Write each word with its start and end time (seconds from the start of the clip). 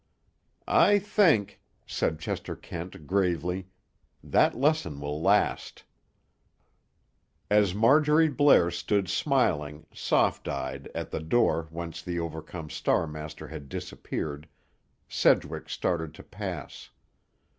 "I 0.67 0.97
think," 0.97 1.61
said 1.85 2.17
Chester 2.17 2.55
Kent 2.55 3.05
gravely, 3.05 3.67
"that 4.23 4.57
lesson 4.57 4.99
will 4.99 5.21
last." 5.21 5.83
As 7.51 7.75
Marjorie 7.75 8.27
Blair 8.27 8.71
stood 8.71 9.07
smiling, 9.07 9.85
soft 9.93 10.47
eyed, 10.47 10.89
at 10.95 11.11
the 11.11 11.19
door 11.19 11.67
whence 11.69 12.01
the 12.01 12.19
overcome 12.19 12.71
Star 12.71 13.05
master 13.05 13.49
had 13.49 13.69
disappeared, 13.69 14.47
Sedgwick 15.07 15.69
started 15.69 16.15
to 16.15 16.23
pass. 16.23 16.89